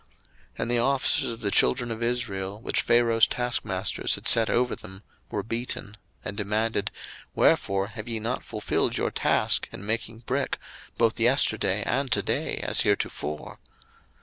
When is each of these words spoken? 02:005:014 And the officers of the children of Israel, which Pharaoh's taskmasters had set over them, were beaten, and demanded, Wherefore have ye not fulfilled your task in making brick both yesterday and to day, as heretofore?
02:005:014 0.53 0.53
And 0.63 0.71
the 0.71 0.79
officers 0.79 1.29
of 1.29 1.39
the 1.41 1.51
children 1.51 1.91
of 1.91 2.01
Israel, 2.01 2.59
which 2.59 2.81
Pharaoh's 2.81 3.27
taskmasters 3.27 4.15
had 4.15 4.27
set 4.27 4.49
over 4.49 4.75
them, 4.75 5.03
were 5.29 5.43
beaten, 5.43 5.95
and 6.25 6.35
demanded, 6.35 6.89
Wherefore 7.35 7.89
have 7.89 8.09
ye 8.09 8.19
not 8.19 8.43
fulfilled 8.43 8.97
your 8.97 9.11
task 9.11 9.69
in 9.71 9.85
making 9.85 10.21
brick 10.25 10.57
both 10.97 11.19
yesterday 11.19 11.83
and 11.83 12.11
to 12.13 12.23
day, 12.23 12.57
as 12.63 12.81
heretofore? 12.81 13.59